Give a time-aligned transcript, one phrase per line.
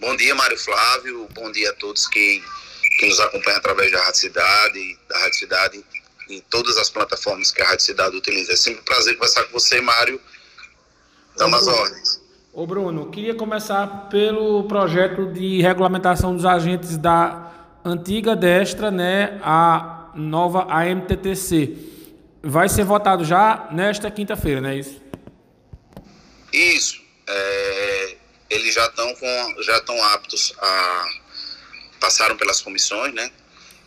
[0.00, 1.28] Bom dia, Mário Flávio.
[1.34, 2.42] Bom dia a todos que,
[2.98, 5.84] que nos acompanham através da Rádio Cidade, da Rádio Cidade
[6.30, 8.54] em todas as plataformas que a Rádio Cidade utiliza.
[8.54, 10.18] É sempre um prazer conversar com você, Mário.
[11.36, 12.20] Damos as ordens.
[12.50, 17.52] Ô Bruno, queria começar pelo projeto de regulamentação dos agentes da
[17.84, 21.76] antiga Destra, né, a nova AMTTC.
[22.42, 24.98] Vai ser votado já nesta quinta-feira, não é isso?
[26.54, 27.02] Isso.
[27.28, 27.89] É,
[28.50, 31.04] eles já estão com, já estão aptos a
[32.00, 33.30] passaram pelas comissões, né?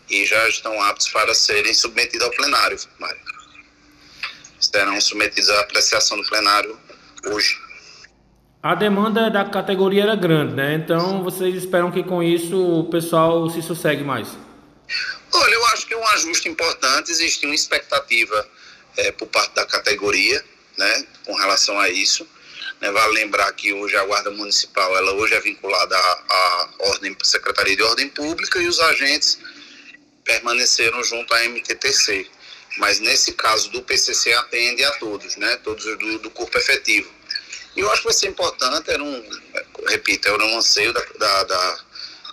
[0.10, 3.20] E já estão aptos para serem submetidos ao plenário, Mário.
[4.60, 6.80] Serão submetidos à apreciação do plenário
[7.26, 7.58] hoje.
[8.62, 10.76] A demanda da categoria era grande, né?
[10.76, 14.30] Então vocês esperam que com isso o pessoal se sossegue mais?
[15.34, 17.12] Olha, eu acho que é um ajuste importante.
[17.12, 18.48] Existe uma expectativa
[18.96, 20.44] é, por parte da categoria,
[20.78, 22.26] né, com relação a isso.
[22.84, 27.16] Né, vale lembrar que hoje a Guarda Municipal, ela hoje é vinculada à, à ordem,
[27.24, 29.40] Secretaria de Ordem Pública e os agentes
[30.26, 32.28] permaneceram junto à MTTC.
[32.80, 37.10] Mas nesse caso do PCC atende a todos, né, todos do, do corpo efetivo.
[37.74, 39.30] E eu acho que vai ser importante, era um,
[39.88, 41.80] repito, era um anseio da, da, da,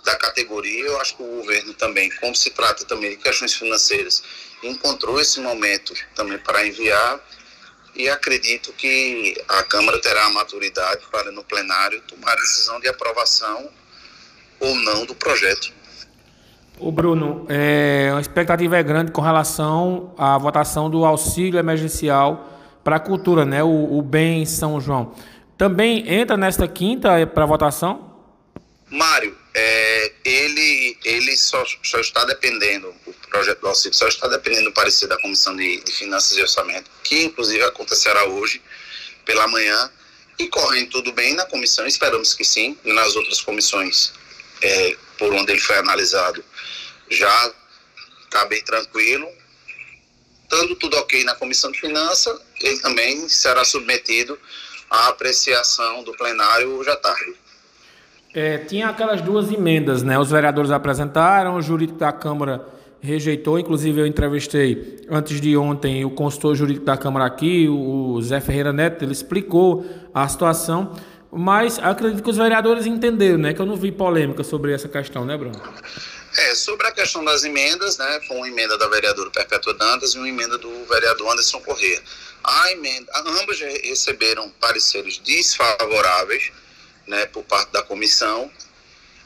[0.03, 4.21] da categoria, eu acho que o governo também, como se trata também de questões financeiras,
[4.61, 7.25] encontrou esse momento também para enviar
[7.95, 12.87] e acredito que a Câmara terá a maturidade para, no plenário, tomar a decisão de
[12.87, 13.69] aprovação
[14.59, 15.71] ou não do projeto.
[16.79, 22.49] O Bruno, é, a expectativa é grande com relação à votação do auxílio emergencial
[22.83, 23.63] para a cultura, né?
[23.63, 25.13] O, o Bem São João.
[25.57, 28.11] Também entra nesta quinta para votação?
[28.89, 34.65] Mário, é, ele, ele só, só, está dependendo, o projeto do auxílio só está dependendo
[34.65, 38.61] do parecer da Comissão de, de Finanças e Orçamento, que inclusive acontecerá hoje
[39.25, 39.91] pela manhã,
[40.39, 44.11] e correndo tudo bem na comissão, esperamos que sim, nas outras comissões
[44.61, 46.43] é, por onde ele foi analisado,
[47.09, 47.53] já
[48.23, 49.27] está bem tranquilo,
[50.43, 54.39] estando tudo ok na Comissão de Finanças, ele também será submetido
[54.89, 57.35] à apreciação do plenário hoje à tarde.
[58.33, 60.17] É, tinha aquelas duas emendas, né?
[60.17, 62.65] Os vereadores apresentaram, o jurídico da Câmara
[63.01, 63.59] rejeitou.
[63.59, 68.71] Inclusive, eu entrevistei antes de ontem o consultor jurídico da Câmara aqui, o Zé Ferreira
[68.71, 70.95] Neto, ele explicou a situação.
[71.31, 73.53] Mas acredito que os vereadores entenderam, né?
[73.53, 75.59] Que eu não vi polêmica sobre essa questão, né, Bruno?
[76.37, 80.17] É, sobre a questão das emendas, né, foi uma emenda da vereadora Perpétua Dantas e
[80.17, 82.01] uma emenda do vereador Anderson Corrêa.
[82.41, 86.51] A emenda, ambas receberam pareceres desfavoráveis,
[87.11, 88.49] né, por parte da comissão,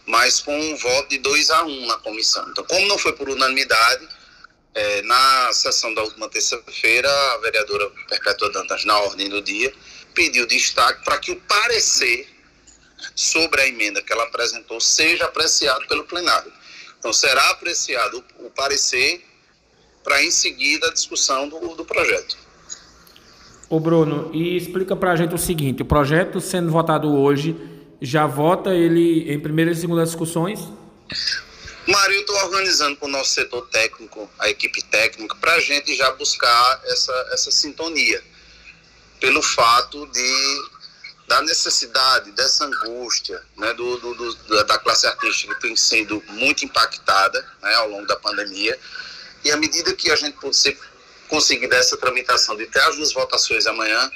[0.08, 2.44] mas com um voto de 2 a 1 um na comissão.
[2.50, 4.08] Então, como não foi por unanimidade,
[4.74, 9.72] é, na sessão da última terça-feira, a vereadora Perpétua Dantas, na ordem do dia,
[10.16, 12.28] pediu destaque para que o parecer
[13.16, 16.52] sobre a emenda que ela apresentou seja apreciado pelo plenário.
[16.98, 19.24] Então, será apreciado o, parecer
[20.04, 22.36] para, em seguida, a discussão do, do projeto.
[23.70, 27.75] Ô Bruno, e explica para a gente o seguinte: o projeto sendo votado hoje,
[28.06, 30.60] já vota ele em primeira e segunda discussões?
[31.88, 35.96] Mário, eu estou organizando com o nosso setor técnico, a equipe técnica, para a gente
[35.96, 38.24] já buscar essa, essa sintonia.
[39.20, 40.76] Pelo fato de
[41.28, 46.64] da necessidade, dessa angústia né, do, do, do, da classe artística que tem sido muito
[46.64, 48.78] impactada né, ao longo da pandemia.
[49.44, 50.38] E à medida que a gente
[51.28, 54.10] conseguir dessa tramitação de ter as duas votações amanhã,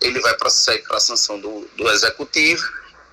[0.00, 2.62] ele vai para a sanção do, do executivo.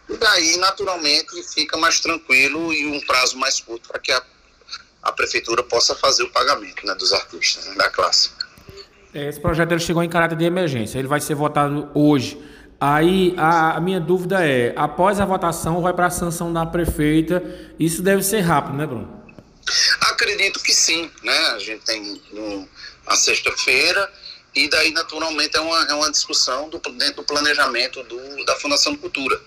[0.10, 4.22] E daí, naturalmente, fica mais tranquilo e um prazo mais curto para que a,
[5.04, 8.30] a prefeitura possa fazer o pagamento né, dos artistas, né, da classe.
[9.14, 11.00] Esse projeto ele chegou em caráter de emergência.
[11.00, 12.38] Ele vai ser votado hoje
[12.80, 17.44] Aí a, a, minha dúvida é, após a votação vai para a sanção da prefeita,
[17.80, 19.18] isso deve ser rápido, né, Bruno?
[20.02, 21.38] Acredito que sim, né?
[21.50, 22.68] A gente tem um,
[23.08, 24.12] a sexta-feira
[24.54, 28.94] e daí naturalmente é uma, é uma discussão do, dentro do planejamento do, da Fundação
[28.94, 29.42] de Cultura,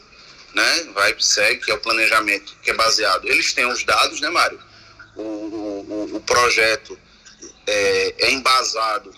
[0.55, 0.85] né?
[0.95, 3.27] Vai segue que é o planejamento que é baseado.
[3.27, 4.61] Eles têm os dados, né, Mário?
[5.17, 6.99] O, o, o projeto
[7.67, 9.13] é, é embasado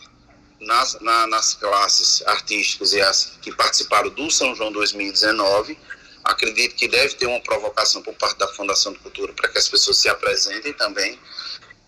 [0.60, 5.78] nas, na, nas classes artísticas e as que participaram do São João 2019.
[6.24, 9.68] Acredito que deve ter uma provocação por parte da Fundação de Cultura para que as
[9.68, 11.18] pessoas se apresentem também.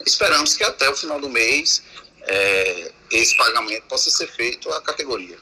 [0.04, 1.82] Esperamos que até o final do mês
[2.22, 5.38] é, esse pagamento possa ser feito à categoria.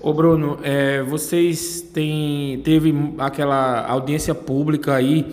[0.00, 5.26] Ô Bruno, é, vocês têm, teve aquela audiência pública aí.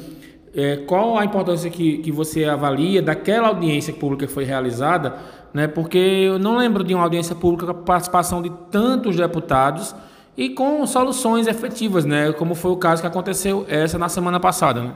[0.56, 5.20] É, qual a importância que, que você avalia daquela audiência pública que foi realizada
[5.54, 5.68] né?
[5.68, 9.94] Porque eu não lembro de uma audiência pública com a participação de tantos deputados
[10.36, 12.34] e com soluções efetivas, né?
[12.34, 14.94] Como foi o caso que aconteceu essa na semana passada, né?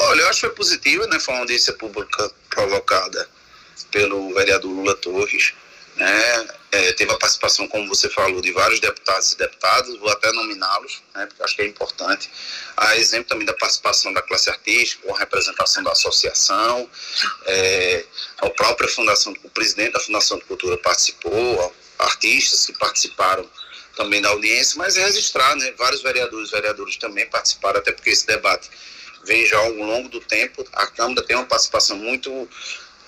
[0.00, 1.20] Olha, eu acho que foi positiva, né?
[1.20, 3.28] Foi uma audiência pública provocada
[3.92, 5.54] pelo vereador Lula Torres,
[6.00, 6.48] né?
[6.72, 11.02] É, teve a participação, como você falou, de vários deputados e deputadas, vou até nominá-los,
[11.14, 12.30] né, porque acho que é importante.
[12.76, 16.88] A exemplo também da participação da classe artística, com a representação da associação,
[17.44, 18.04] é,
[18.38, 23.46] a própria Fundação, o presidente da Fundação de Cultura participou, artistas que participaram
[23.96, 28.70] também da audiência, mas registrar, né, vários vereadores vereadores também participaram, até porque esse debate
[29.24, 32.48] vem já ao longo do tempo, a Câmara tem uma participação muito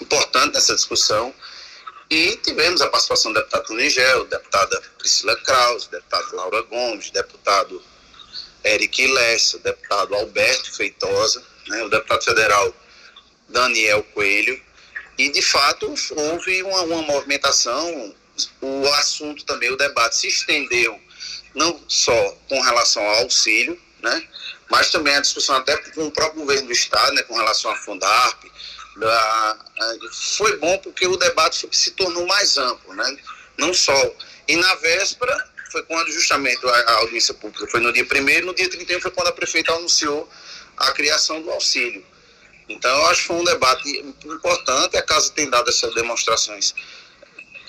[0.01, 1.33] importante nessa discussão,
[2.13, 7.83] e tivemos a participação do deputado Tunigel, deputada Priscila Kraus, deputado Laura Gomes, deputado
[8.63, 12.75] Eric Lessa, deputado Alberto Feitosa, né, o deputado federal
[13.49, 14.61] Daniel Coelho,
[15.17, 18.15] e de fato houve uma, uma movimentação,
[18.61, 21.01] o assunto também, o debate se estendeu
[21.55, 24.29] não só com relação ao auxílio, né,
[24.71, 27.77] mas também a discussão até com o próprio governo do Estado, né, com relação à
[27.77, 28.45] Fundarp,
[28.97, 29.59] da,
[30.13, 33.17] foi bom porque o debate se tornou mais amplo, né?
[33.59, 34.15] Não só.
[34.49, 38.69] E na véspera foi quando justamente a, audiência pública foi no dia 1 no dia
[38.69, 40.29] 31 foi quando a prefeita anunciou
[40.77, 42.05] a criação do auxílio.
[42.69, 44.97] Então, eu acho que foi um debate importante.
[44.97, 46.75] A casa tem dado essas demonstrações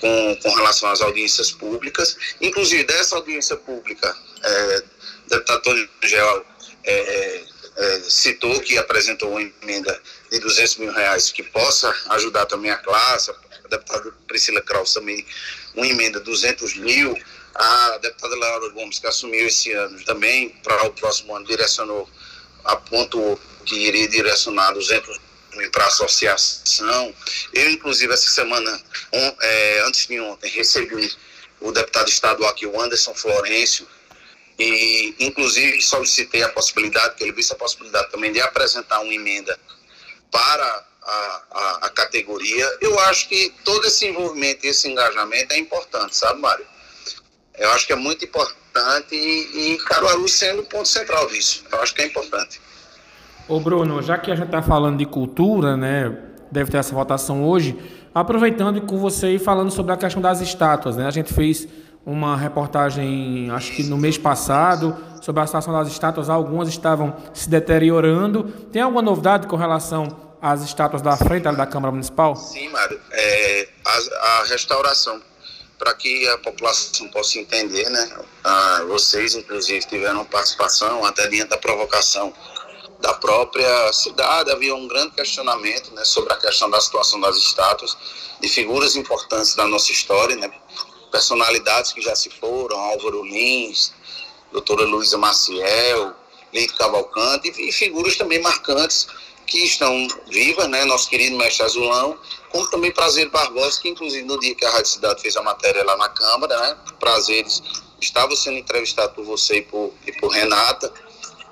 [0.00, 2.16] com, com relação às audiências públicas.
[2.40, 4.82] Inclusive, dessa audiência pública, é,
[5.28, 6.46] deputado Tony Gel
[6.84, 7.44] é,
[7.76, 10.00] é, citou que apresentou uma emenda
[10.30, 15.24] de 200 mil reais que possa ajudar também a classe, a deputada Priscila Kraus também
[15.74, 17.18] uma emenda de 200 mil,
[17.54, 22.08] a deputada Laura Gomes, que assumiu esse ano também, para o próximo ano, direcionou,
[22.64, 25.20] apontou que iria direcionar 200
[25.56, 27.14] mil para a associação.
[27.52, 28.80] Eu, inclusive, essa semana,
[29.40, 31.12] é, antes de ontem, recebi
[31.60, 33.86] o deputado estadual aqui, o Anderson Florencio,
[34.58, 39.58] e, inclusive, solicitei a possibilidade, que ele visse a possibilidade também de apresentar uma emenda
[40.30, 45.58] para a, a, a, categoria, eu acho que todo esse envolvimento e esse engajamento é
[45.58, 46.64] importante, sabe, Mário?
[47.56, 51.64] Eu acho que é muito importante e, e Caruaru sendo o ponto central disso.
[51.70, 52.60] Eu acho que é importante.
[53.46, 56.16] Ô Bruno, já que a gente está falando de cultura, né?
[56.50, 57.76] Deve ter essa votação hoje.
[58.14, 61.06] Aproveitando com você e falando sobre a questão das estátuas, né?
[61.06, 61.68] A gente fez
[62.06, 66.28] uma reportagem, acho que no mês passado, sobre a situação das estátuas.
[66.28, 68.44] Algumas estavam se deteriorando.
[68.70, 72.36] Tem alguma novidade com relação às estátuas da frente da Câmara Municipal?
[72.36, 73.00] Sim, Mário.
[73.10, 75.20] É, a, a restauração,
[75.78, 78.18] para que a população possa entender, né?
[78.44, 82.32] Ah, vocês, inclusive, tiveram participação até diante da provocação
[83.00, 84.50] da própria cidade.
[84.50, 87.96] Havia um grande questionamento né, sobre a questão da situação das estátuas,
[88.40, 90.50] de figuras importantes da nossa história, né?
[91.14, 93.92] Personalidades que já se foram, Álvaro Lins,
[94.50, 96.12] doutora Luísa Maciel,
[96.52, 99.06] Leite Cavalcante, e figuras também marcantes
[99.46, 100.84] que estão vivas, né?
[100.84, 102.18] Nosso querido mestre Azulão,
[102.50, 105.84] como também Prazer Barbosa, que inclusive no dia que a Rádio Cidade fez a matéria
[105.84, 106.76] lá na Câmara, né?
[106.98, 107.62] Prazeres
[108.00, 110.92] estava sendo entrevistado por você e por, e por Renata,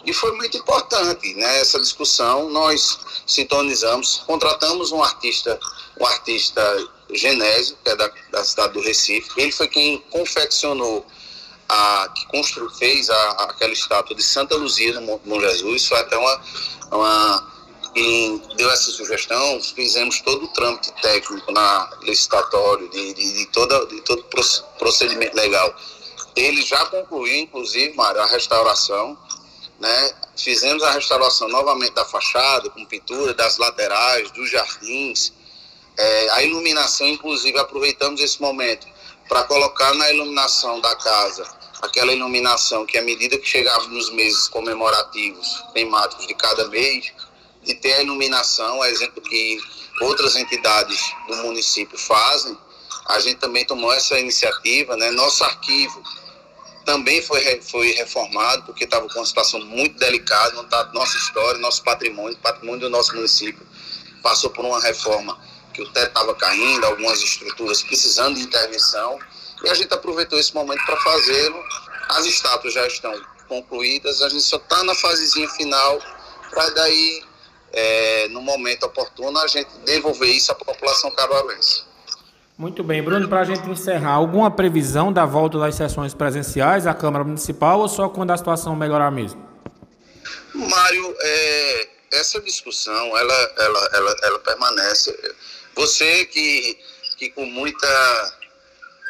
[0.04, 2.50] e foi muito importante né, essa discussão.
[2.50, 5.58] Nós sintonizamos, contratamos um artista,
[6.00, 6.60] um artista
[7.16, 9.30] Genésio, que é da, da cidade do Recife.
[9.36, 11.06] Ele foi quem confeccionou,
[11.68, 15.86] a, que constru, fez a, aquela estátua de Santa Luzia no Bom Jesus.
[15.86, 16.42] Foi até uma.
[16.90, 17.52] uma
[18.56, 24.00] deu essa sugestão, fizemos todo o trâmite técnico na licitatório, de, de, de, toda, de
[24.00, 24.24] todo
[24.78, 25.74] procedimento legal.
[26.34, 29.18] Ele já concluiu, inclusive, Mário, a restauração.
[29.78, 30.14] Né?
[30.36, 35.32] Fizemos a restauração novamente da fachada, com pintura das laterais, dos jardins,
[35.96, 38.86] é, a iluminação, inclusive, aproveitamos esse momento
[39.28, 41.46] para colocar na iluminação da casa
[41.82, 47.12] aquela iluminação que, à medida que chegava nos meses comemorativos, temáticos de cada mês,
[47.64, 49.58] de ter a iluminação, exemplo que
[50.00, 52.56] outras entidades do município fazem,
[53.06, 55.10] a gente também tomou essa iniciativa, né?
[55.10, 56.02] Nosso arquivo
[56.84, 62.36] também foi, foi reformado, porque estava com uma situação muito delicada, nossa história, nosso patrimônio,
[62.38, 63.66] patrimônio do nosso município,
[64.22, 65.38] passou por uma reforma
[65.72, 69.18] que o teto estava caindo, algumas estruturas precisando de intervenção,
[69.64, 71.62] e a gente aproveitou esse momento para fazê-lo.
[72.08, 73.12] As estátuas já estão
[73.48, 76.00] concluídas, a gente só está na fasezinha final
[76.50, 77.22] para daí,
[77.72, 81.84] é, no momento oportuno, a gente devolver isso à população caruaruense.
[82.58, 86.92] Muito bem, Bruno, para a gente encerrar, alguma previsão da volta das sessões presenciais à
[86.92, 89.42] Câmara Municipal ou só quando a situação melhorar mesmo?
[90.54, 95.10] Mário, é, essa discussão, ela, ela, ela, ela permanece
[95.74, 96.78] você que,
[97.16, 98.38] que com muita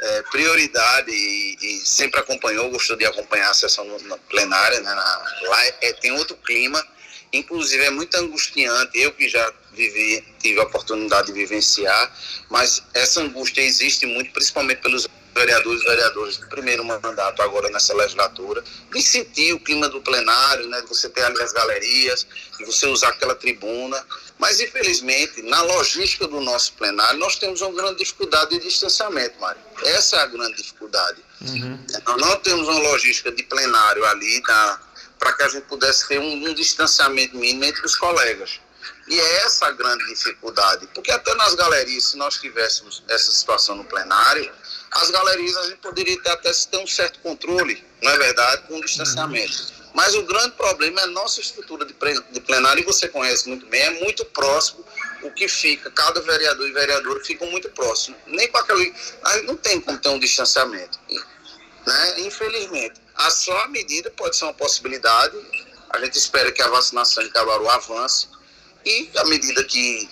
[0.03, 3.87] é, prioridade e, e, sempre acompanhou, gostou de acompanhar a sessão
[4.29, 4.95] plenária, né?
[4.95, 6.85] Na, lá é, tem outro clima,
[7.33, 12.17] inclusive é muito angustiante, eu que já vivi, tive a oportunidade de vivenciar,
[12.51, 17.95] mas essa angústia existe muito, principalmente pelos vereadores e vereadoras do primeiro mandato agora nessa
[17.95, 18.63] legislatura,
[18.93, 22.27] de sentir o clima do plenário, né, de você ter ali as galerias,
[22.59, 24.05] de você usar aquela tribuna,
[24.39, 29.61] mas infelizmente, na logística do nosso plenário, nós temos uma grande dificuldade de distanciamento, Mário.
[29.85, 31.23] Essa é a grande dificuldade.
[31.43, 31.79] Uhum.
[32.07, 36.49] Nós não temos uma logística de plenário ali para que a gente pudesse ter um,
[36.49, 38.61] um distanciamento mínimo entre os colegas.
[39.09, 43.77] E é essa a grande dificuldade, porque até nas galerias, se nós tivéssemos essa situação
[43.77, 44.51] no plenário,
[44.93, 48.79] as galerias a gente poderia ter até ter um certo controle, não é verdade, com
[48.79, 49.73] o distanciamento.
[49.95, 53.81] Mas o grande problema é a nossa estrutura de plenário, e você conhece muito bem,
[53.81, 54.85] é muito próximo
[55.23, 58.19] o que fica, cada vereador e vereadora ficam muito próximos.
[58.27, 58.93] Nem com aquele.
[59.45, 60.99] Não tem como ter um distanciamento.
[61.87, 62.21] Né?
[62.21, 63.01] Infelizmente.
[63.15, 65.37] A só a medida pode ser uma possibilidade.
[65.91, 68.27] A gente espera que a vacinação em Cabaru avance
[68.85, 70.09] e à medida que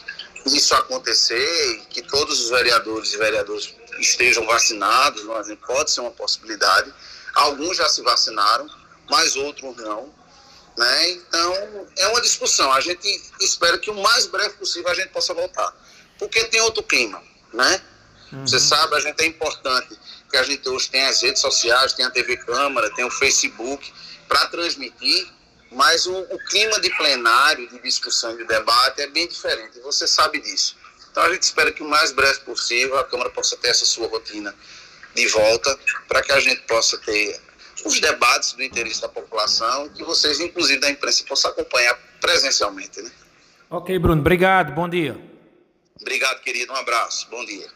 [0.47, 5.23] isso acontecer, que todos os vereadores e vereadoras estejam vacinados,
[5.67, 6.93] pode ser uma possibilidade.
[7.35, 8.69] Alguns já se vacinaram,
[9.09, 10.13] mas outros não.
[10.77, 11.11] Né?
[11.11, 12.73] Então, é uma discussão.
[12.73, 13.07] A gente
[13.41, 15.75] espera que o mais breve possível a gente possa voltar.
[16.19, 17.83] Porque tem outro clima, né?
[18.33, 18.47] Uhum.
[18.47, 19.99] Você sabe, a gente é importante
[20.31, 23.93] que a gente hoje tem as redes sociais, tem a TV Câmara, tem o Facebook
[24.29, 25.29] para transmitir
[25.71, 30.41] mas o, o, clima de plenário, de discussão, de debate é bem diferente, você sabe
[30.41, 30.77] disso.
[31.11, 34.07] Então a gente espera que o mais breve possível a Câmara possa ter essa sua
[34.09, 34.55] rotina
[35.15, 37.41] de volta, para que a gente possa ter
[37.85, 43.01] os debates do interesse da população, que vocês, inclusive da imprensa, possam acompanhar presencialmente.
[43.03, 43.11] Né?
[43.69, 45.19] Ok, Bruno, obrigado, bom dia.
[46.01, 47.69] Obrigado, querido, um abraço, bom dia.